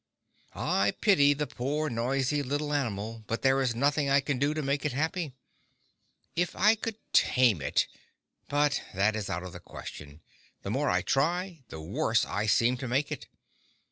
[0.55, 4.63] I pity the poor noisy little animal, but there is nothing I can do to
[4.63, 5.35] make it happy.
[6.35, 10.21] If I could tame it—but that is out of the question;
[10.63, 13.27] the more I try, the worse I seem to make it.